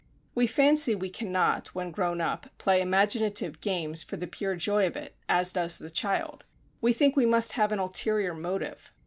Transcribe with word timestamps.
We 0.33 0.47
fancy 0.47 0.95
we 0.95 1.11
cannot, 1.11 1.67
when 1.75 1.91
grown 1.91 2.21
up, 2.21 2.47
play 2.57 2.81
imaginative 2.81 3.61
games 3.61 4.01
for 4.01 4.17
the 4.17 4.25
pure 4.25 4.55
joy 4.55 4.87
of 4.87 4.95
it, 4.95 5.15
as 5.29 5.53
does 5.53 5.77
the 5.77 5.91
child; 5.91 6.43
we 6.81 6.91
think 6.91 7.15
we 7.15 7.27
must 7.27 7.51
have 7.53 7.71
an 7.71 7.77
ulterior 7.77 8.33
motive. 8.33 8.91